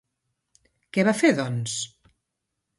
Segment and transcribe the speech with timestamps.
[0.97, 1.79] Què va fer, doncs?